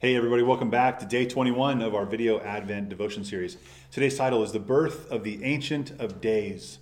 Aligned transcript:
Hey, 0.00 0.14
everybody, 0.14 0.44
welcome 0.44 0.70
back 0.70 1.00
to 1.00 1.06
day 1.06 1.26
21 1.26 1.82
of 1.82 1.92
our 1.92 2.06
video 2.06 2.38
Advent 2.38 2.88
devotion 2.88 3.24
series. 3.24 3.56
Today's 3.90 4.16
title 4.16 4.44
is 4.44 4.52
The 4.52 4.60
Birth 4.60 5.10
of 5.10 5.24
the 5.24 5.42
Ancient 5.42 5.90
of 5.98 6.20
Days. 6.20 6.78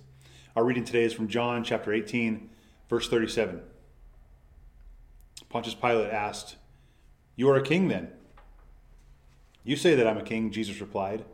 Our 0.55 0.63
reading 0.63 0.85
today 0.85 1.03
is 1.03 1.13
from 1.13 1.27
John 1.27 1.63
chapter 1.63 1.91
18, 1.91 2.47
verse 2.87 3.09
37. 3.09 3.61
Pontius 5.49 5.73
Pilate 5.73 6.13
asked, 6.13 6.57
You 7.35 7.49
are 7.49 7.55
a 7.55 7.63
king 7.63 7.87
then? 7.87 8.09
You 9.63 9.75
say 9.77 9.95
that 9.95 10.05
I'm 10.05 10.19
a 10.19 10.23
king, 10.23 10.51
Jesus 10.51 10.79
replied. 10.79 11.25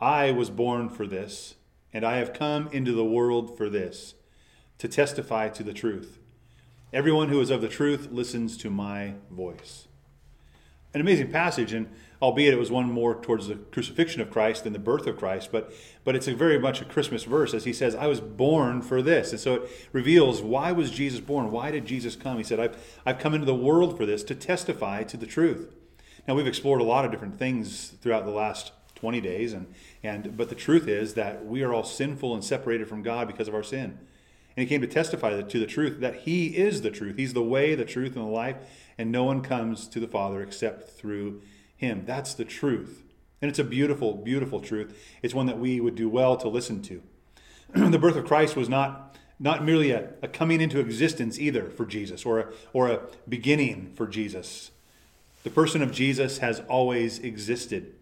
I 0.00 0.32
was 0.32 0.50
born 0.50 0.88
for 0.88 1.06
this, 1.06 1.54
and 1.92 2.04
I 2.04 2.16
have 2.16 2.32
come 2.32 2.68
into 2.72 2.90
the 2.94 3.04
world 3.04 3.56
for 3.56 3.70
this, 3.70 4.14
to 4.78 4.88
testify 4.88 5.50
to 5.50 5.62
the 5.62 5.72
truth. 5.72 6.18
Everyone 6.92 7.28
who 7.28 7.40
is 7.40 7.50
of 7.50 7.60
the 7.60 7.68
truth 7.68 8.08
listens 8.10 8.56
to 8.56 8.70
my 8.70 9.14
voice 9.30 9.86
an 10.92 11.00
amazing 11.00 11.30
passage, 11.30 11.72
and 11.72 11.88
albeit 12.20 12.52
it 12.52 12.58
was 12.58 12.70
one 12.70 12.90
more 12.90 13.14
towards 13.14 13.48
the 13.48 13.54
crucifixion 13.54 14.20
of 14.20 14.30
Christ 14.30 14.64
than 14.64 14.72
the 14.72 14.78
birth 14.78 15.06
of 15.06 15.16
Christ, 15.16 15.50
but 15.52 15.72
but 16.04 16.16
it's 16.16 16.28
a 16.28 16.34
very 16.34 16.58
much 16.58 16.80
a 16.80 16.84
Christmas 16.84 17.24
verse 17.24 17.54
as 17.54 17.64
he 17.64 17.72
says, 17.72 17.94
"I 17.94 18.06
was 18.06 18.20
born 18.20 18.82
for 18.82 19.00
this," 19.00 19.30
and 19.30 19.40
so 19.40 19.54
it 19.54 19.70
reveals 19.92 20.42
why 20.42 20.72
was 20.72 20.90
Jesus 20.90 21.20
born? 21.20 21.50
Why 21.50 21.70
did 21.70 21.86
Jesus 21.86 22.16
come? 22.16 22.38
He 22.38 22.44
said, 22.44 22.60
"I've 22.60 22.76
I've 23.06 23.18
come 23.18 23.34
into 23.34 23.46
the 23.46 23.54
world 23.54 23.96
for 23.96 24.04
this 24.04 24.22
to 24.24 24.34
testify 24.34 25.04
to 25.04 25.16
the 25.16 25.26
truth." 25.26 25.74
Now 26.26 26.34
we've 26.34 26.46
explored 26.46 26.80
a 26.80 26.84
lot 26.84 27.04
of 27.04 27.10
different 27.10 27.38
things 27.38 27.94
throughout 28.02 28.24
the 28.24 28.32
last 28.32 28.72
20 28.96 29.20
days, 29.20 29.52
and 29.52 29.66
and 30.02 30.36
but 30.36 30.48
the 30.48 30.54
truth 30.54 30.88
is 30.88 31.14
that 31.14 31.46
we 31.46 31.62
are 31.62 31.72
all 31.72 31.84
sinful 31.84 32.34
and 32.34 32.44
separated 32.44 32.88
from 32.88 33.02
God 33.02 33.26
because 33.26 33.48
of 33.48 33.54
our 33.54 33.62
sin. 33.62 33.98
And 34.60 34.68
he 34.68 34.74
came 34.74 34.82
to 34.82 34.86
testify 34.86 35.40
to 35.40 35.58
the 35.58 35.66
truth 35.66 36.00
that 36.00 36.16
he 36.16 36.48
is 36.58 36.82
the 36.82 36.90
truth. 36.90 37.16
He's 37.16 37.32
the 37.32 37.42
way, 37.42 37.74
the 37.74 37.86
truth, 37.86 38.14
and 38.14 38.26
the 38.26 38.30
life 38.30 38.56
and 39.00 39.10
no 39.10 39.24
one 39.24 39.40
comes 39.40 39.88
to 39.88 39.98
the 39.98 40.06
Father 40.06 40.42
except 40.42 40.90
through 40.90 41.40
him. 41.74 42.02
That's 42.04 42.34
the 42.34 42.44
truth. 42.44 43.02
And 43.40 43.48
it's 43.48 43.58
a 43.58 43.64
beautiful, 43.64 44.12
beautiful 44.12 44.60
truth. 44.60 44.94
It's 45.22 45.32
one 45.32 45.46
that 45.46 45.58
we 45.58 45.80
would 45.80 45.94
do 45.94 46.10
well 46.10 46.36
to 46.36 46.48
listen 46.48 46.82
to. 46.82 47.02
the 47.74 47.98
birth 47.98 48.16
of 48.16 48.26
Christ 48.26 48.56
was 48.56 48.68
not, 48.68 49.16
not 49.38 49.64
merely 49.64 49.92
a, 49.92 50.10
a, 50.20 50.28
coming 50.28 50.60
into 50.60 50.78
existence 50.78 51.38
either 51.38 51.70
for 51.70 51.86
Jesus 51.86 52.26
or 52.26 52.40
a, 52.40 52.46
or 52.74 52.88
a 52.88 53.00
beginning 53.26 53.94
for 53.94 54.06
Jesus. 54.06 54.70
The 55.44 55.48
person 55.48 55.80
of 55.80 55.92
Jesus 55.92 56.36
has 56.36 56.60
always 56.68 57.18
existed. 57.20 57.94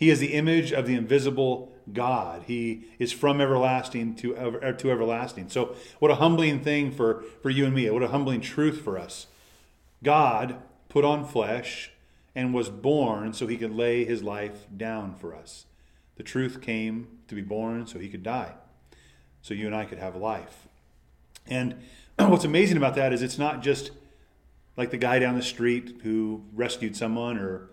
He 0.00 0.08
is 0.08 0.18
the 0.18 0.32
image 0.32 0.72
of 0.72 0.86
the 0.86 0.94
invisible 0.94 1.70
God. 1.92 2.44
He 2.46 2.84
is 2.98 3.12
from 3.12 3.38
everlasting 3.38 4.14
to, 4.16 4.34
ever, 4.34 4.58
er, 4.64 4.72
to 4.72 4.90
everlasting. 4.90 5.50
So, 5.50 5.76
what 5.98 6.10
a 6.10 6.14
humbling 6.14 6.60
thing 6.60 6.90
for, 6.90 7.22
for 7.42 7.50
you 7.50 7.66
and 7.66 7.74
me. 7.74 7.88
What 7.90 8.02
a 8.02 8.08
humbling 8.08 8.40
truth 8.40 8.80
for 8.80 8.98
us. 8.98 9.26
God 10.02 10.56
put 10.88 11.04
on 11.04 11.26
flesh 11.26 11.90
and 12.34 12.54
was 12.54 12.70
born 12.70 13.34
so 13.34 13.46
he 13.46 13.58
could 13.58 13.74
lay 13.74 14.06
his 14.06 14.22
life 14.22 14.66
down 14.74 15.14
for 15.14 15.34
us. 15.34 15.66
The 16.16 16.22
truth 16.22 16.62
came 16.62 17.18
to 17.28 17.34
be 17.34 17.42
born 17.42 17.86
so 17.86 17.98
he 17.98 18.08
could 18.08 18.22
die, 18.22 18.54
so 19.42 19.52
you 19.52 19.66
and 19.66 19.76
I 19.76 19.84
could 19.84 19.98
have 19.98 20.16
life. 20.16 20.66
And 21.46 21.76
what's 22.18 22.44
amazing 22.46 22.78
about 22.78 22.94
that 22.94 23.12
is 23.12 23.20
it's 23.20 23.38
not 23.38 23.62
just 23.62 23.90
like 24.78 24.92
the 24.92 24.96
guy 24.96 25.18
down 25.18 25.34
the 25.34 25.42
street 25.42 26.00
who 26.04 26.42
rescued 26.54 26.96
someone 26.96 27.36
or 27.36 27.68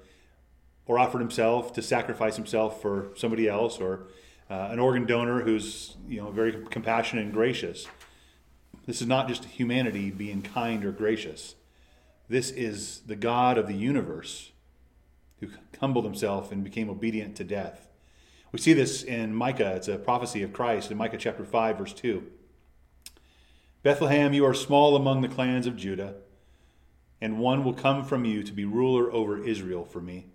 or 0.87 0.97
offered 0.97 1.19
himself 1.19 1.73
to 1.73 1.81
sacrifice 1.81 2.35
himself 2.35 2.81
for 2.81 3.09
somebody 3.15 3.47
else 3.47 3.79
or 3.79 4.07
uh, 4.49 4.69
an 4.71 4.79
organ 4.79 5.05
donor 5.05 5.41
who's 5.41 5.95
you 6.07 6.21
know 6.21 6.31
very 6.31 6.65
compassionate 6.69 7.25
and 7.25 7.33
gracious. 7.33 7.87
This 8.85 9.01
is 9.01 9.07
not 9.07 9.27
just 9.27 9.43
humanity 9.45 10.11
being 10.11 10.41
kind 10.41 10.85
or 10.85 10.91
gracious. 10.91 11.55
This 12.29 12.51
is 12.51 13.01
the 13.05 13.15
God 13.15 13.57
of 13.57 13.67
the 13.67 13.73
universe 13.73 14.51
who 15.39 15.49
humbled 15.79 16.05
himself 16.05 16.51
and 16.51 16.63
became 16.63 16.89
obedient 16.89 17.35
to 17.37 17.43
death. 17.43 17.87
We 18.51 18.59
see 18.59 18.73
this 18.73 19.03
in 19.03 19.35
Micah. 19.35 19.75
It's 19.75 19.87
a 19.87 19.97
prophecy 19.97 20.41
of 20.41 20.53
Christ 20.53 20.89
in 20.89 20.97
Micah 20.97 21.17
chapter 21.17 21.43
5, 21.43 21.77
verse 21.77 21.93
2. 21.93 22.23
Bethlehem, 23.83 24.33
you 24.33 24.45
are 24.45 24.53
small 24.53 24.95
among 24.95 25.21
the 25.21 25.27
clans 25.27 25.67
of 25.67 25.77
Judah, 25.77 26.15
and 27.21 27.39
one 27.39 27.63
will 27.63 27.73
come 27.73 28.03
from 28.03 28.25
you 28.25 28.41
to 28.43 28.53
be 28.53 28.65
ruler 28.65 29.11
over 29.11 29.41
Israel 29.41 29.85
for 29.85 30.01
me. 30.01 30.27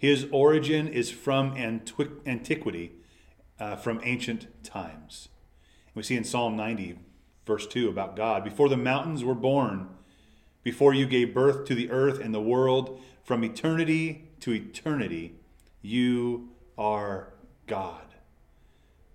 His 0.00 0.26
origin 0.32 0.88
is 0.88 1.10
from 1.10 1.54
antiquity, 1.58 2.92
uh, 3.58 3.76
from 3.76 4.00
ancient 4.02 4.46
times. 4.64 5.28
We 5.94 6.02
see 6.02 6.16
in 6.16 6.24
Psalm 6.24 6.56
90, 6.56 6.98
verse 7.44 7.66
2, 7.66 7.90
about 7.90 8.16
God. 8.16 8.42
Before 8.42 8.70
the 8.70 8.78
mountains 8.78 9.22
were 9.24 9.34
born, 9.34 9.90
before 10.62 10.94
you 10.94 11.04
gave 11.04 11.34
birth 11.34 11.66
to 11.66 11.74
the 11.74 11.90
earth 11.90 12.18
and 12.18 12.32
the 12.32 12.40
world, 12.40 12.98
from 13.24 13.44
eternity 13.44 14.30
to 14.40 14.52
eternity, 14.52 15.34
you 15.82 16.48
are 16.78 17.34
God. 17.66 18.14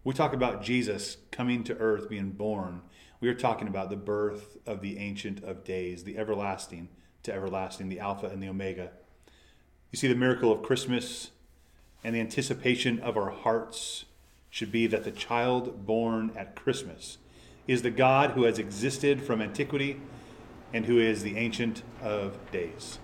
We 0.03 0.13
talk 0.13 0.33
about 0.33 0.61
Jesus 0.61 1.17
coming 1.31 1.63
to 1.63 1.75
earth, 1.77 2.09
being 2.09 2.29
born. 2.29 2.83
We 3.19 3.27
are 3.27 3.33
talking 3.33 3.67
about 3.67 3.89
the 3.89 3.95
birth 3.95 4.57
of 4.67 4.81
the 4.81 4.99
Ancient 4.99 5.43
of 5.43 5.63
Days, 5.63 6.03
the 6.03 6.15
everlasting 6.15 6.89
to 7.23 7.33
everlasting, 7.33 7.89
the 7.89 8.01
Alpha 8.01 8.27
and 8.27 8.43
the 8.43 8.49
Omega. 8.49 8.91
You 9.95 9.97
see, 9.97 10.07
the 10.09 10.15
miracle 10.15 10.51
of 10.51 10.61
Christmas 10.61 11.31
and 12.03 12.13
the 12.13 12.19
anticipation 12.19 12.99
of 12.99 13.15
our 13.15 13.29
hearts 13.29 14.03
should 14.49 14.69
be 14.69 14.87
that 14.87 15.05
the 15.05 15.11
child 15.11 15.85
born 15.85 16.31
at 16.35 16.53
Christmas 16.53 17.17
is 17.65 17.81
the 17.81 17.91
God 17.91 18.31
who 18.31 18.43
has 18.43 18.59
existed 18.59 19.23
from 19.23 19.41
antiquity 19.41 20.01
and 20.73 20.85
who 20.85 20.99
is 20.99 21.23
the 21.23 21.37
Ancient 21.37 21.83
of 22.01 22.37
Days. 22.51 22.99